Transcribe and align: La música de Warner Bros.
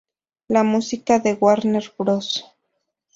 La 0.47 0.63
música 0.63 1.19
de 1.19 1.33
Warner 1.35 1.91
Bros. 1.95 2.43